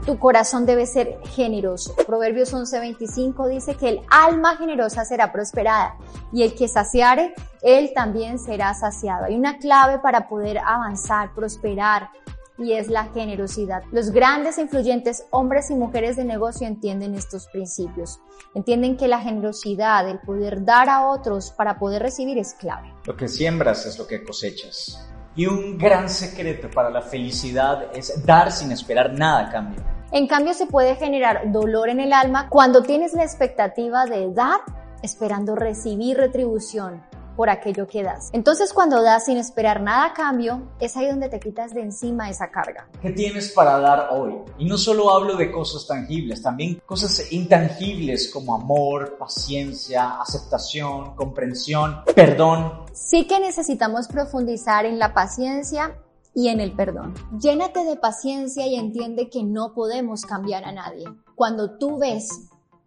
Tu 0.07 0.17
corazón 0.17 0.65
debe 0.65 0.85
ser 0.85 1.19
generoso. 1.35 1.93
Proverbios 2.07 2.53
11:25 2.53 3.49
dice 3.49 3.75
que 3.75 3.89
el 3.89 4.01
alma 4.09 4.55
generosa 4.55 5.03
será 5.03 5.33
prosperada 5.33 5.97
y 6.31 6.43
el 6.43 6.55
que 6.55 6.69
saciare, 6.69 7.35
él 7.61 7.91
también 7.93 8.39
será 8.39 8.73
saciado. 8.73 9.25
Hay 9.25 9.35
una 9.35 9.57
clave 9.57 9.99
para 9.99 10.29
poder 10.29 10.59
avanzar, 10.59 11.33
prosperar, 11.35 12.09
y 12.57 12.71
es 12.71 12.87
la 12.87 13.03
generosidad. 13.13 13.83
Los 13.91 14.11
grandes 14.11 14.57
e 14.57 14.61
influyentes 14.61 15.25
hombres 15.29 15.69
y 15.71 15.75
mujeres 15.75 16.15
de 16.15 16.23
negocio 16.23 16.65
entienden 16.65 17.13
estos 17.13 17.47
principios. 17.47 18.21
Entienden 18.55 18.95
que 18.95 19.09
la 19.09 19.19
generosidad, 19.19 20.09
el 20.09 20.19
poder 20.19 20.63
dar 20.63 20.87
a 20.87 21.05
otros 21.05 21.51
para 21.51 21.77
poder 21.77 22.01
recibir 22.01 22.37
es 22.37 22.53
clave. 22.53 22.93
Lo 23.03 23.17
que 23.17 23.27
siembras 23.27 23.85
es 23.85 23.99
lo 23.99 24.07
que 24.07 24.23
cosechas. 24.23 25.05
Y 25.35 25.47
un 25.47 25.77
gran 25.77 26.09
secreto 26.09 26.69
para 26.71 26.89
la 26.89 27.01
felicidad 27.01 27.89
es 27.93 28.25
dar 28.25 28.53
sin 28.53 28.71
esperar 28.71 29.11
nada 29.11 29.49
a 29.49 29.51
cambio. 29.51 29.96
En 30.11 30.27
cambio, 30.27 30.53
se 30.53 30.67
puede 30.67 30.95
generar 30.95 31.51
dolor 31.51 31.89
en 31.89 31.99
el 31.99 32.13
alma 32.13 32.47
cuando 32.49 32.81
tienes 32.81 33.13
la 33.13 33.23
expectativa 33.23 34.05
de 34.05 34.31
dar 34.33 34.61
esperando 35.03 35.55
recibir 35.55 36.17
retribución 36.17 37.03
por 37.35 37.49
aquello 37.51 37.87
que 37.87 38.03
das. 38.03 38.29
Entonces 38.33 38.73
cuando 38.73 39.03
das 39.03 39.25
sin 39.25 39.37
esperar 39.37 39.79
nada 39.79 40.05
a 40.05 40.13
cambio, 40.13 40.63
es 40.79 40.97
ahí 40.97 41.07
donde 41.07 41.29
te 41.29 41.39
quitas 41.39 41.73
de 41.73 41.81
encima 41.81 42.29
esa 42.29 42.49
carga. 42.49 42.87
¿Qué 42.99 43.11
tienes 43.11 43.51
para 43.51 43.77
dar 43.79 44.09
hoy? 44.11 44.33
Y 44.57 44.65
no 44.65 44.77
solo 44.77 45.11
hablo 45.11 45.35
de 45.35 45.51
cosas 45.51 45.85
tangibles, 45.85 46.41
también 46.41 46.81
cosas 46.85 47.31
intangibles 47.31 48.31
como 48.33 48.55
amor, 48.55 49.17
paciencia, 49.19 50.19
aceptación, 50.19 51.15
comprensión, 51.15 52.01
perdón. 52.15 52.85
Sí 52.91 53.27
que 53.27 53.39
necesitamos 53.39 54.07
profundizar 54.07 54.85
en 54.85 54.97
la 54.97 55.13
paciencia 55.13 55.95
y 56.37 56.49
en 56.49 56.59
el 56.59 56.73
perdón. 56.73 57.15
Llénate 57.41 57.83
de 57.83 57.95
paciencia 57.95 58.67
y 58.67 58.75
entiende 58.75 59.27
que 59.27 59.43
no 59.43 59.73
podemos 59.73 60.21
cambiar 60.21 60.65
a 60.65 60.71
nadie. 60.71 61.05
Cuando 61.33 61.79
tú 61.79 61.97
ves 61.97 62.29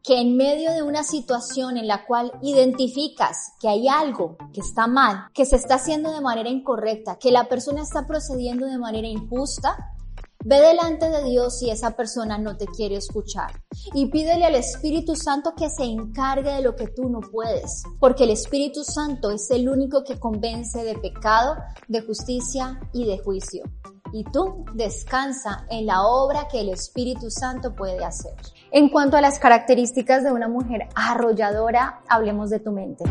que 0.04 0.20
en 0.20 0.36
medio 0.36 0.70
de 0.70 0.84
una 0.84 1.02
situación 1.02 1.76
en 1.76 1.88
la 1.88 2.06
cual 2.06 2.30
identificas 2.42 3.54
que 3.60 3.68
hay 3.68 3.88
algo 3.88 4.36
que 4.54 4.60
está 4.60 4.86
mal, 4.86 5.24
que 5.34 5.46
se 5.46 5.56
está 5.56 5.74
haciendo 5.74 6.12
de 6.12 6.20
manera 6.20 6.48
incorrecta, 6.48 7.18
que 7.18 7.32
la 7.32 7.48
persona 7.48 7.82
está 7.82 8.06
procediendo 8.06 8.66
de 8.66 8.78
manera 8.78 9.08
injusta, 9.08 9.96
ve 10.44 10.60
delante 10.60 11.10
de 11.10 11.24
Dios 11.24 11.58
si 11.58 11.70
esa 11.70 11.92
persona 11.92 12.38
no 12.38 12.56
te 12.56 12.66
quiere 12.66 12.96
escuchar 12.96 13.52
y 13.92 14.06
pídele 14.06 14.46
al 14.46 14.54
Espíritu 14.54 15.14
Santo 15.14 15.54
que 15.54 15.68
se 15.68 15.84
encargue 15.84 16.52
de 16.52 16.62
lo 16.62 16.76
que 16.76 16.88
tú 16.88 17.08
no 17.08 17.20
puedes, 17.20 17.82
porque 17.98 18.24
el 18.24 18.30
Espíritu 18.30 18.84
Santo 18.84 19.30
es 19.30 19.50
el 19.50 19.68
único 19.68 20.04
que 20.04 20.18
convence 20.18 20.82
de 20.84 20.96
pecado, 20.98 21.56
de 21.88 22.00
justicia 22.02 22.80
y 22.92 23.06
de 23.06 23.18
juicio. 23.18 23.64
Y 24.12 24.24
tú 24.24 24.64
descansa 24.74 25.66
en 25.70 25.86
la 25.86 26.02
obra 26.02 26.48
que 26.48 26.60
el 26.60 26.70
Espíritu 26.70 27.30
Santo 27.30 27.76
puede 27.76 28.04
hacer. 28.04 28.34
En 28.72 28.88
cuanto 28.88 29.16
a 29.16 29.20
las 29.20 29.38
características 29.38 30.24
de 30.24 30.32
una 30.32 30.48
mujer 30.48 30.88
arrolladora, 30.96 32.02
hablemos 32.08 32.50
de 32.50 32.58
tu 32.58 32.72
mente. 32.72 33.04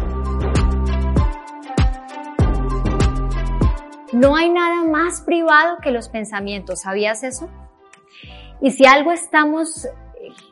No 4.20 4.36
hay 4.36 4.50
nada 4.50 4.84
más 4.84 5.22
privado 5.22 5.78
que 5.82 5.92
los 5.92 6.10
pensamientos, 6.10 6.82
¿sabías 6.82 7.24
eso? 7.24 7.50
Y 8.60 8.72
si 8.72 8.86
algo 8.86 9.14
estamos 9.14 9.86
eh, 9.86 9.90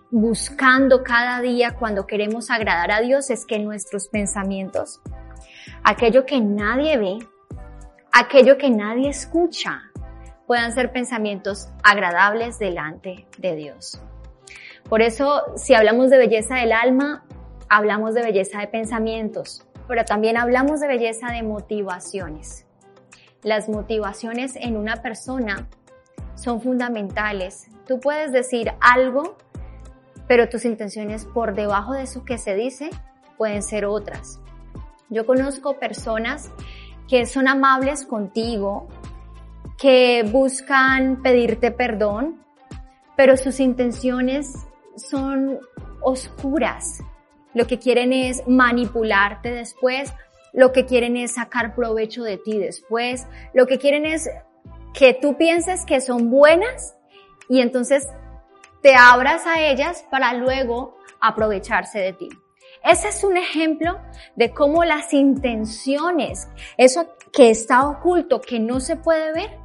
buscando 0.10 1.04
cada 1.04 1.42
día 1.42 1.76
cuando 1.76 2.08
queremos 2.08 2.50
agradar 2.50 2.92
a 2.92 3.02
Dios 3.02 3.30
es 3.30 3.46
que 3.46 3.60
nuestros 3.60 4.08
pensamientos, 4.08 5.02
aquello 5.84 6.26
que 6.26 6.40
nadie 6.40 6.98
ve, 6.98 7.18
aquello 8.14 8.58
que 8.58 8.70
nadie 8.70 9.10
escucha, 9.10 9.82
puedan 10.46 10.72
ser 10.72 10.94
pensamientos 10.94 11.68
agradables 11.84 12.60
delante 12.60 13.28
de 13.38 13.56
Dios. 13.58 14.02
Por 14.88 15.02
eso, 15.02 15.44
si 15.58 15.74
hablamos 15.74 16.10
de 16.10 16.18
belleza 16.20 16.56
del 16.56 16.72
alma, 16.72 17.26
hablamos 17.68 18.14
de 18.14 18.24
belleza 18.24 18.62
de 18.62 18.68
pensamientos, 18.70 19.68
pero 19.90 20.06
también 20.06 20.38
hablamos 20.38 20.80
de 20.80 20.88
belleza 20.88 21.34
de 21.34 21.44
motivaciones. 21.44 22.67
Las 23.44 23.70
motivaciones 23.70 24.56
en 24.56 24.78
una 24.78 24.98
persona 24.98 25.68
son 26.36 26.62
fundamentales. 26.62 27.68
Tú 27.88 28.00
puedes 28.00 28.32
decir 28.32 28.74
algo, 28.80 29.38
pero 30.28 30.50
tus 30.50 30.66
intenciones 30.66 31.26
por 31.26 31.56
debajo 31.56 31.94
de 31.94 32.04
eso 32.04 32.26
que 32.26 32.38
se 32.38 32.56
dice 32.56 32.90
pueden 33.38 33.64
ser 33.64 33.86
otras. 33.86 34.40
Yo 35.10 35.26
conozco 35.26 35.80
personas 35.80 36.52
que 37.08 37.26
son 37.26 37.48
amables 37.48 38.06
contigo, 38.06 38.88
que 39.78 40.24
buscan 40.24 41.22
pedirte 41.22 41.72
perdón, 41.72 42.42
pero 43.16 43.38
sus 43.38 43.60
intenciones 43.60 44.68
son 44.96 45.60
oscuras. 46.02 47.04
Lo 47.54 47.66
que 47.68 47.80
quieren 47.80 48.12
es 48.12 48.44
manipularte 48.48 49.52
después, 49.52 50.14
lo 50.54 50.72
que 50.72 50.86
quieren 50.86 51.18
es 51.18 51.36
sacar 51.36 51.76
provecho 51.76 52.24
de 52.24 52.38
ti 52.38 52.58
después, 52.58 53.28
lo 53.54 53.68
que 53.68 53.78
quieren 53.78 54.06
es 54.06 54.30
que 54.94 55.14
tú 55.14 55.38
pienses 55.38 55.86
que 55.86 56.02
son 56.02 56.30
buenas 56.30 56.96
y 57.50 57.62
entonces 57.62 58.08
te 58.82 58.96
abras 58.96 59.46
a 59.46 59.62
ellas 59.62 60.06
para 60.10 60.34
luego 60.34 60.98
aprovecharse 61.20 62.00
de 62.00 62.14
ti. 62.14 62.30
Ese 62.84 63.10
es 63.10 63.24
un 63.24 63.38
ejemplo 63.38 64.00
de 64.36 64.52
cómo 64.52 64.84
las 64.84 65.14
intenciones, 65.14 66.48
eso 66.78 67.08
que 67.34 67.50
está 67.50 67.88
oculto, 67.88 68.40
que 68.40 68.60
no 68.60 68.80
se 68.80 68.96
puede 68.96 69.34
ver, 69.34 69.58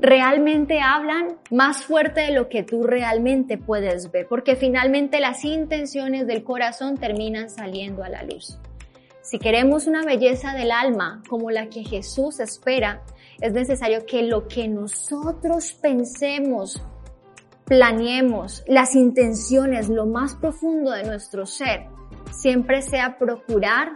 realmente 0.00 0.80
hablan 0.80 1.38
más 1.50 1.84
fuerte 1.84 2.22
de 2.22 2.32
lo 2.32 2.48
que 2.48 2.62
tú 2.62 2.82
realmente 2.82 3.56
puedes 3.56 4.10
ver, 4.10 4.26
porque 4.28 4.56
finalmente 4.56 5.20
las 5.20 5.44
intenciones 5.44 6.26
del 6.26 6.42
corazón 6.42 6.96
terminan 6.96 7.48
saliendo 7.48 8.02
a 8.02 8.08
la 8.08 8.22
luz. 8.24 8.58
Si 9.32 9.38
queremos 9.38 9.86
una 9.86 10.04
belleza 10.04 10.52
del 10.52 10.70
alma 10.70 11.22
como 11.26 11.50
la 11.50 11.70
que 11.70 11.84
Jesús 11.84 12.38
espera, 12.38 13.02
es 13.40 13.54
necesario 13.54 14.04
que 14.04 14.24
lo 14.24 14.46
que 14.46 14.68
nosotros 14.68 15.72
pensemos, 15.72 16.82
planeemos, 17.64 18.62
las 18.66 18.94
intenciones, 18.94 19.88
lo 19.88 20.04
más 20.04 20.34
profundo 20.34 20.90
de 20.90 21.04
nuestro 21.04 21.46
ser, 21.46 21.86
siempre 22.30 22.82
sea 22.82 23.16
procurar 23.18 23.92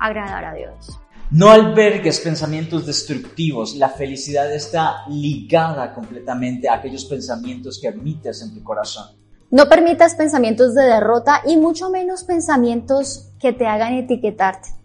agradar 0.00 0.46
a 0.46 0.54
Dios. 0.54 0.98
No 1.32 1.50
albergues 1.50 2.20
pensamientos 2.20 2.86
destructivos. 2.86 3.76
La 3.76 3.90
felicidad 3.90 4.50
está 4.54 5.06
ligada 5.10 5.92
completamente 5.92 6.66
a 6.66 6.76
aquellos 6.76 7.04
pensamientos 7.04 7.78
que 7.78 7.88
admites 7.88 8.40
en 8.40 8.54
tu 8.54 8.64
corazón. 8.64 9.18
No 9.50 9.68
permitas 9.68 10.14
pensamientos 10.14 10.74
de 10.74 10.84
derrota 10.84 11.42
y 11.46 11.58
mucho 11.58 11.90
menos 11.90 12.24
pensamientos 12.24 13.32
que 13.38 13.52
te 13.52 13.66
hagan 13.66 13.92
etiquetarte. 13.92 14.77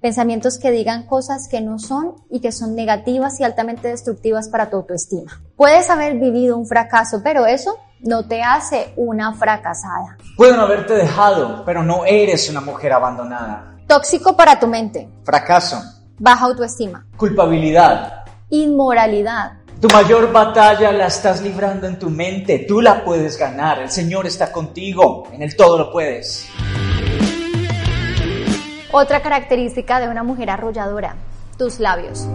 Pensamientos 0.00 0.58
que 0.58 0.70
digan 0.70 1.06
cosas 1.06 1.48
que 1.48 1.60
no 1.60 1.78
son 1.78 2.16
y 2.30 2.40
que 2.40 2.52
son 2.52 2.74
negativas 2.74 3.40
y 3.40 3.44
altamente 3.44 3.88
destructivas 3.88 4.48
para 4.48 4.70
tu 4.70 4.76
autoestima. 4.76 5.42
Puedes 5.56 5.90
haber 5.90 6.18
vivido 6.18 6.56
un 6.56 6.66
fracaso, 6.66 7.20
pero 7.22 7.46
eso 7.46 7.78
no 8.00 8.26
te 8.26 8.42
hace 8.42 8.92
una 8.96 9.34
fracasada. 9.34 10.16
Pueden 10.36 10.58
haberte 10.58 10.94
dejado, 10.94 11.64
pero 11.64 11.82
no 11.82 12.04
eres 12.04 12.48
una 12.48 12.60
mujer 12.60 12.92
abandonada. 12.92 13.76
Tóxico 13.86 14.36
para 14.36 14.58
tu 14.58 14.66
mente. 14.66 15.08
Fracaso. 15.24 15.82
Baja 16.18 16.46
autoestima. 16.46 17.06
Culpabilidad. 17.16 18.24
Inmoralidad. 18.50 19.52
Tu 19.80 19.88
mayor 19.88 20.30
batalla 20.30 20.92
la 20.92 21.06
estás 21.06 21.40
librando 21.40 21.86
en 21.86 21.98
tu 21.98 22.10
mente. 22.10 22.66
Tú 22.68 22.82
la 22.82 23.02
puedes 23.02 23.38
ganar. 23.38 23.80
El 23.80 23.90
Señor 23.90 24.26
está 24.26 24.52
contigo. 24.52 25.24
En 25.32 25.42
el 25.42 25.56
todo 25.56 25.78
lo 25.78 25.90
puedes. 25.90 26.46
Otra 28.92 29.22
característica 29.22 30.00
de 30.00 30.08
una 30.08 30.22
mujer 30.22 30.50
arrolladora. 30.50 31.14
Tus 31.56 31.78
labios. 31.78 32.26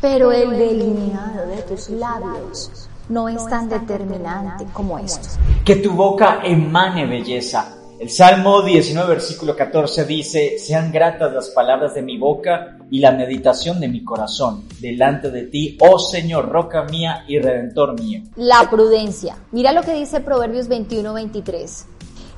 pero 0.00 0.30
el 0.30 0.50
delineado 0.50 1.46
de 1.48 1.62
tus 1.62 1.88
labios 1.88 2.88
no 3.08 3.26
es 3.28 3.44
tan 3.48 3.70
determinante 3.70 4.66
como 4.72 4.98
esto. 4.98 5.28
Que 5.64 5.76
tu 5.76 5.92
boca 5.92 6.40
emane 6.44 7.06
belleza. 7.06 7.83
El 8.04 8.10
Salmo 8.10 8.60
19, 8.60 9.08
versículo 9.08 9.56
14 9.56 10.04
dice, 10.04 10.58
sean 10.58 10.92
gratas 10.92 11.32
las 11.32 11.48
palabras 11.48 11.94
de 11.94 12.02
mi 12.02 12.18
boca 12.18 12.76
y 12.90 12.98
la 12.98 13.12
meditación 13.12 13.80
de 13.80 13.88
mi 13.88 14.04
corazón 14.04 14.68
delante 14.78 15.30
de 15.30 15.44
ti, 15.44 15.78
oh 15.80 15.98
Señor, 15.98 16.50
roca 16.50 16.82
mía 16.82 17.24
y 17.26 17.38
redentor 17.38 17.98
mío. 17.98 18.20
La 18.36 18.68
prudencia. 18.68 19.38
Mira 19.52 19.72
lo 19.72 19.80
que 19.80 19.94
dice 19.94 20.20
Proverbios 20.20 20.68
21, 20.68 21.14
23. 21.14 21.86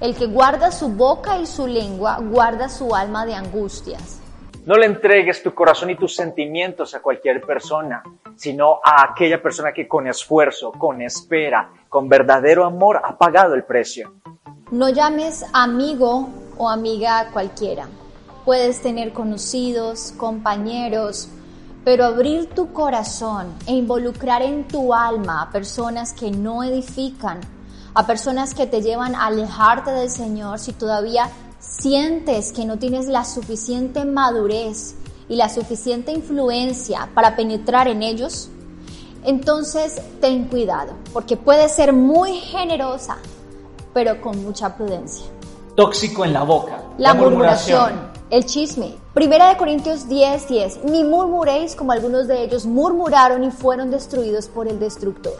El 0.02 0.14
que 0.14 0.26
guarda 0.26 0.70
su 0.70 0.90
boca 0.90 1.36
y 1.40 1.46
su 1.46 1.66
lengua, 1.66 2.20
guarda 2.20 2.68
su 2.68 2.94
alma 2.94 3.26
de 3.26 3.34
angustias. 3.34 4.20
No 4.66 4.76
le 4.76 4.86
entregues 4.86 5.42
tu 5.42 5.52
corazón 5.52 5.90
y 5.90 5.96
tus 5.96 6.14
sentimientos 6.14 6.94
a 6.94 7.02
cualquier 7.02 7.40
persona, 7.40 8.04
sino 8.36 8.78
a 8.84 9.10
aquella 9.10 9.42
persona 9.42 9.72
que 9.72 9.88
con 9.88 10.06
esfuerzo, 10.06 10.70
con 10.70 11.02
espera, 11.02 11.70
con 11.88 12.08
verdadero 12.08 12.64
amor 12.64 13.00
ha 13.04 13.18
pagado 13.18 13.54
el 13.54 13.64
precio. 13.64 14.12
No 14.72 14.88
llames 14.88 15.44
amigo 15.52 16.28
o 16.58 16.68
amiga 16.68 17.20
a 17.20 17.30
cualquiera. 17.30 17.88
Puedes 18.44 18.82
tener 18.82 19.12
conocidos, 19.12 20.12
compañeros, 20.16 21.28
pero 21.84 22.04
abrir 22.04 22.50
tu 22.50 22.72
corazón 22.72 23.54
e 23.68 23.74
involucrar 23.74 24.42
en 24.42 24.66
tu 24.66 24.92
alma 24.92 25.42
a 25.42 25.50
personas 25.52 26.12
que 26.12 26.32
no 26.32 26.64
edifican, 26.64 27.38
a 27.94 28.08
personas 28.08 28.54
que 28.54 28.66
te 28.66 28.82
llevan 28.82 29.14
a 29.14 29.26
alejarte 29.26 29.92
del 29.92 30.10
Señor 30.10 30.58
si 30.58 30.72
todavía 30.72 31.30
sientes 31.60 32.50
que 32.50 32.64
no 32.64 32.76
tienes 32.76 33.06
la 33.06 33.24
suficiente 33.24 34.04
madurez 34.04 34.96
y 35.28 35.36
la 35.36 35.48
suficiente 35.48 36.10
influencia 36.10 37.08
para 37.14 37.36
penetrar 37.36 37.86
en 37.86 38.02
ellos, 38.02 38.48
entonces 39.22 40.02
ten 40.20 40.48
cuidado, 40.48 40.94
porque 41.12 41.36
puede 41.36 41.68
ser 41.68 41.92
muy 41.92 42.32
generosa, 42.38 43.18
pero 43.96 44.20
con 44.20 44.44
mucha 44.44 44.76
prudencia. 44.76 45.24
tóxico 45.74 46.26
en 46.26 46.34
la 46.34 46.42
boca. 46.42 46.82
La, 46.98 47.14
murmuración, 47.14 48.10
el 48.28 48.44
chisme. 48.44 48.94
Primera 49.14 49.48
de 49.48 49.56
Corintios 49.56 50.06
10, 50.06 50.48
10. 50.48 50.84
Ni 50.84 51.02
murmuréis 51.02 51.74
como 51.74 51.92
algunos 51.92 52.28
de 52.28 52.42
ellos 52.42 52.66
murmuraron 52.66 53.42
y 53.42 53.50
fueron 53.50 53.90
destruidos 53.90 54.48
por 54.48 54.68
el 54.68 54.78
destructor. 54.78 55.38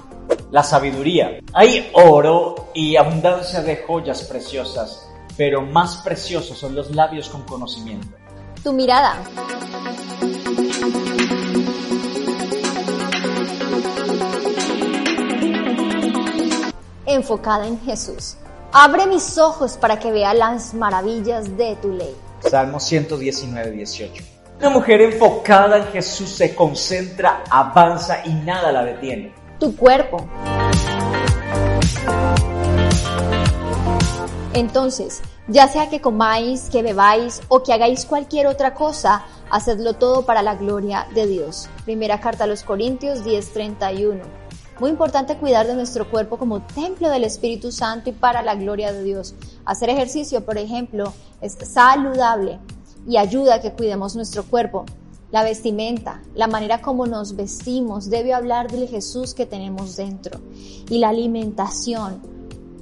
La 0.50 0.62
sabiduría. 0.62 1.38
Hay 1.52 1.90
oro 1.92 2.70
y 2.72 2.96
abundancia 2.96 3.60
de 3.60 3.76
joyas 3.86 4.22
preciosas, 4.22 5.06
pero 5.36 5.60
más 5.60 5.98
preciosos 5.98 6.56
son 6.56 6.74
los 6.74 6.94
labios 6.94 7.28
con 7.28 7.42
conocimiento. 7.42 8.08
Tu 8.64 8.72
mirada. 8.72 9.18
Enfocada 17.16 17.66
en 17.66 17.80
Jesús. 17.80 18.36
Abre 18.72 19.06
mis 19.06 19.38
ojos 19.38 19.78
para 19.78 19.98
que 19.98 20.12
vea 20.12 20.34
las 20.34 20.74
maravillas 20.74 21.56
de 21.56 21.74
tu 21.76 21.88
ley. 21.88 22.14
Salmo 22.40 22.78
119, 22.78 23.70
18. 23.70 24.22
Una 24.58 24.68
mujer 24.68 25.00
enfocada 25.00 25.78
en 25.78 25.86
Jesús 25.86 26.28
se 26.28 26.54
concentra, 26.54 27.42
avanza 27.48 28.18
y 28.26 28.34
nada 28.34 28.70
la 28.70 28.84
detiene. 28.84 29.32
Tu 29.58 29.74
cuerpo. 29.74 30.26
Entonces, 34.52 35.22
ya 35.48 35.68
sea 35.68 35.88
que 35.88 36.02
comáis, 36.02 36.68
que 36.68 36.82
bebáis 36.82 37.40
o 37.48 37.62
que 37.62 37.72
hagáis 37.72 38.04
cualquier 38.04 38.46
otra 38.46 38.74
cosa, 38.74 39.24
hacedlo 39.48 39.94
todo 39.94 40.26
para 40.26 40.42
la 40.42 40.54
gloria 40.54 41.06
de 41.14 41.26
Dios. 41.26 41.68
Primera 41.86 42.20
carta 42.20 42.44
a 42.44 42.46
los 42.46 42.62
Corintios 42.62 43.24
10:31. 43.24 44.45
Muy 44.78 44.90
importante 44.90 45.38
cuidar 45.38 45.66
de 45.66 45.74
nuestro 45.74 46.10
cuerpo 46.10 46.36
como 46.36 46.60
templo 46.60 47.08
del 47.08 47.24
Espíritu 47.24 47.72
Santo 47.72 48.10
y 48.10 48.12
para 48.12 48.42
la 48.42 48.54
gloria 48.56 48.92
de 48.92 49.02
Dios. 49.02 49.34
Hacer 49.64 49.88
ejercicio, 49.88 50.44
por 50.44 50.58
ejemplo, 50.58 51.14
es 51.40 51.56
saludable 51.62 52.58
y 53.08 53.16
ayuda 53.16 53.54
a 53.54 53.60
que 53.62 53.72
cuidemos 53.72 54.16
nuestro 54.16 54.44
cuerpo. 54.44 54.84
La 55.30 55.42
vestimenta, 55.42 56.20
la 56.34 56.46
manera 56.46 56.82
como 56.82 57.06
nos 57.06 57.36
vestimos 57.36 58.10
debe 58.10 58.34
hablar 58.34 58.70
del 58.70 58.86
Jesús 58.86 59.32
que 59.32 59.46
tenemos 59.46 59.96
dentro. 59.96 60.40
Y 60.90 60.98
la 60.98 61.08
alimentación, 61.08 62.20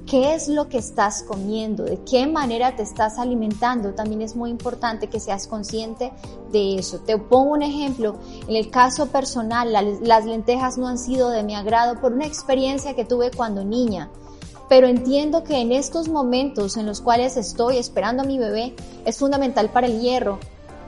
qué 0.06 0.34
es 0.34 0.48
lo 0.48 0.68
que 0.68 0.78
estás 0.78 1.22
comiendo, 1.22 1.84
de 1.84 1.98
qué 2.04 2.26
manera 2.26 2.76
te 2.76 2.82
estás 2.82 3.18
alimentando, 3.18 3.94
también 3.94 4.22
es 4.22 4.36
muy 4.36 4.50
importante 4.50 5.08
que 5.08 5.20
seas 5.20 5.46
consciente 5.46 6.12
de 6.52 6.76
eso. 6.76 7.00
Te 7.00 7.16
pongo 7.18 7.52
un 7.52 7.62
ejemplo, 7.62 8.16
en 8.46 8.56
el 8.56 8.70
caso 8.70 9.06
personal, 9.06 9.72
las 9.72 10.24
lentejas 10.26 10.78
no 10.78 10.88
han 10.88 10.98
sido 10.98 11.30
de 11.30 11.42
mi 11.42 11.54
agrado 11.54 12.00
por 12.00 12.12
una 12.12 12.26
experiencia 12.26 12.94
que 12.94 13.04
tuve 13.04 13.30
cuando 13.30 13.64
niña, 13.64 14.10
pero 14.68 14.86
entiendo 14.86 15.42
que 15.44 15.60
en 15.60 15.72
estos 15.72 16.08
momentos 16.08 16.76
en 16.76 16.86
los 16.86 17.00
cuales 17.00 17.36
estoy 17.36 17.78
esperando 17.78 18.22
a 18.22 18.26
mi 18.26 18.38
bebé 18.38 18.74
es 19.04 19.18
fundamental 19.18 19.70
para 19.70 19.86
el 19.86 20.00
hierro 20.00 20.38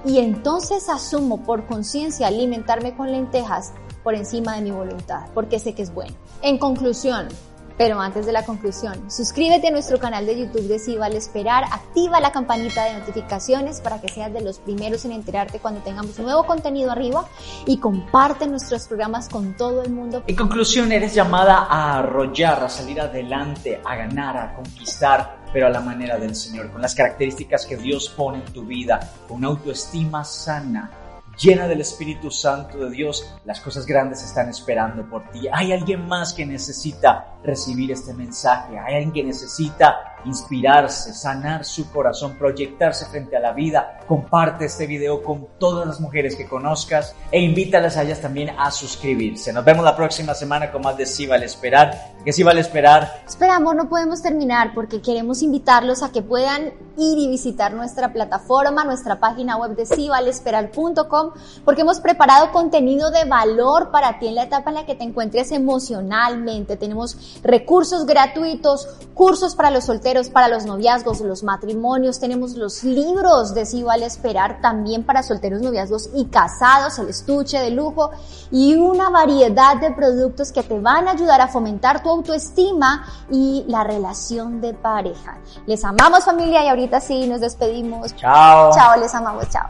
y 0.05 0.19
entonces 0.19 0.89
asumo 0.89 1.43
por 1.43 1.67
conciencia 1.67 2.27
alimentarme 2.27 2.97
con 2.97 3.11
lentejas 3.11 3.73
por 4.03 4.15
encima 4.15 4.55
de 4.55 4.63
mi 4.63 4.71
voluntad, 4.71 5.27
porque 5.35 5.59
sé 5.59 5.75
que 5.75 5.83
es 5.83 5.93
bueno. 5.93 6.15
En 6.43 6.59
conclusión, 6.59 7.29
pero 7.79 8.01
antes 8.01 8.27
de 8.27 8.33
la 8.33 8.45
conclusión, 8.45 9.11
suscríbete 9.11 9.69
a 9.69 9.71
nuestro 9.71 9.99
canal 9.99 10.27
de 10.27 10.39
YouTube 10.39 10.69
de 10.69 10.79
Si 10.79 10.97
Vale 10.97 11.19
Esperar, 11.19 11.65
activa 11.65 12.21
la 12.21 12.33
campanita 12.33 12.85
de 12.85 12.99
notificaciones 12.99 13.81
para 13.81 14.01
que 14.01 14.09
seas 14.09 14.33
de 14.33 14.41
los 14.41 14.59
primeros 14.59 15.05
en 15.05 15.13
enterarte 15.13 15.59
cuando 15.59 15.81
tengamos 15.81 16.19
nuevo 16.19 16.45
contenido 16.45 16.91
arriba. 16.91 17.29
Y 17.67 17.79
comparte 17.79 18.47
nuestros 18.47 18.87
programas 18.87 19.29
con 19.29 19.57
todo 19.57 19.83
el 19.83 19.91
mundo. 19.91 20.23
En 20.27 20.37
conclusión, 20.37 20.91
eres 20.93 21.15
llamada 21.15 21.67
a 21.69 21.99
arrollar, 21.99 22.65
a 22.65 22.69
salir 22.69 23.01
adelante, 23.01 23.81
a 23.85 23.97
ganar, 23.97 24.37
a 24.37 24.55
conquistar, 24.55 25.39
pero 25.53 25.67
a 25.67 25.71
la 25.71 25.81
manera 25.81 26.17
del 26.19 26.35
Señor, 26.35 26.71
con 26.71 26.81
las 26.81 26.95
características 26.95 27.67
que 27.67 27.77
Dios 27.77 28.09
pone 28.09 28.39
en 28.39 28.53
tu 28.53 28.65
vida, 28.65 29.01
con 29.29 29.39
una 29.39 29.49
autoestima 29.49 30.25
sana 30.25 31.06
llena 31.37 31.69
del 31.69 31.81
Espíritu 31.81 32.31
Santo 32.31 32.79
de 32.79 32.91
Dios, 32.91 33.35
las 33.45 33.61
cosas 33.61 33.87
grandes 33.87 34.23
están 34.23 34.49
esperando 34.49 35.09
por 35.09 35.31
ti. 35.31 35.47
Hay 35.53 35.73
alguien 35.73 36.07
más 36.07 36.33
que 36.33 36.47
necesita 36.47 37.37
recibir 37.43 37.93
este 37.93 38.15
mensaje, 38.15 38.79
hay 38.79 38.95
alguien 38.95 39.13
que 39.13 39.25
necesita 39.25 40.16
inspirarse, 40.27 41.15
sanar 41.15 41.65
su 41.65 41.91
corazón, 41.91 42.37
proyectarse 42.37 43.07
frente 43.07 43.37
a 43.37 43.41
la 43.41 43.53
vida. 43.53 44.01
Comparte 44.07 44.67
este 44.67 44.87
video 44.87 45.23
con 45.23 45.47
todas 45.59 45.87
las 45.87 46.01
mujeres 46.01 46.37
que 46.37 46.47
conozcas 46.47 47.15
e 47.31 47.41
invítalas 47.41 47.97
a 47.97 48.03
ellas 48.03 48.21
también 48.21 48.51
a 48.59 48.71
suscribirse. 48.71 49.53
Nos 49.53 49.65
vemos 49.65 49.85
la 49.85 49.97
próxima 49.97 50.35
semana 50.35 50.71
con 50.71 50.83
más 50.83 50.97
de 50.97 51.07
Sí 51.07 51.27
vale 51.27 51.47
esperar. 51.47 52.17
¿Qué 52.25 52.33
sí 52.33 52.43
esperar? 52.59 53.23
Esperamos, 53.25 53.77
no 53.77 53.89
podemos 53.89 54.21
terminar 54.21 54.73
porque 54.75 55.01
queremos 55.01 55.43
invitarlos 55.43 56.03
a 56.03 56.11
que 56.11 56.23
puedan 56.23 56.73
ir 56.97 57.19
y 57.19 57.29
visitar 57.29 57.73
nuestra 57.73 58.13
plataforma, 58.13 58.85
nuestra 58.85 59.21
página 59.21 59.57
web 59.57 59.77
de 59.77 59.87
sivalesperar.com 59.87 61.31
porque 61.65 61.83
hemos 61.83 62.01
preparado 62.01 62.51
contenido 62.51 63.13
de 63.13 63.27
valor 63.27 63.91
para 63.93 64.19
ti 64.19 64.27
en 64.27 64.35
la 64.35 64.45
etapa 64.45 64.71
en 64.71 64.75
la 64.75 64.87
que 64.87 64.97
te 64.97 65.05
encuentres 65.05 65.53
emocionalmente. 65.53 66.77
Tenemos 66.77 67.41
recursos 67.45 68.07
gratuitos, 68.07 68.89
cursos 69.15 69.55
para 69.55 69.71
los 69.71 69.85
solteros, 69.85 70.16
para 70.25 70.49
los 70.49 70.65
noviazgos, 70.65 71.21
los 71.21 71.43
matrimonios, 71.43 72.19
tenemos 72.19 72.57
los 72.57 72.83
libros 72.83 73.55
de 73.55 73.67
Si 73.67 73.83
vale 73.83 74.07
esperar 74.07 74.61
también 74.61 75.05
para 75.05 75.23
solteros, 75.23 75.61
noviazgos 75.61 76.11
y 76.15 76.27
casados, 76.27 76.99
el 76.99 77.09
estuche 77.09 77.59
de 77.59 77.71
lujo 77.71 78.11
y 78.51 78.75
una 78.75 79.11
variedad 79.11 79.77
de 79.77 79.91
productos 79.93 80.53
que 80.53 80.63
te 80.63 80.79
van 80.79 81.09
a 81.09 81.13
ayudar 81.13 81.41
a 81.41 81.49
fomentar 81.49 82.03
tu 82.03 82.09
autoestima 82.09 83.07
y 83.31 83.65
la 83.69 83.85
relación 83.85 84.61
de 84.61 84.73
pareja. 84.75 85.39
Les 85.67 85.85
amamos 85.85 86.25
familia 86.25 86.65
y 86.65 86.69
ahorita 86.69 87.01
sí 87.01 87.27
nos 87.27 87.41
despedimos. 87.41 88.15
Chao. 88.17 88.73
Chao, 88.75 88.99
les 88.99 89.15
amamos, 89.15 89.49
chao. 89.51 89.67